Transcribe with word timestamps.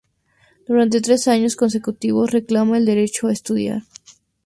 Durante 0.67 0.99
tres 0.99 1.27
años 1.27 1.55
consecutivos 1.55 2.31
reclama 2.31 2.75
el 2.79 2.87
derecho 2.87 3.27
a 3.27 3.33
estudiar. 3.33 3.83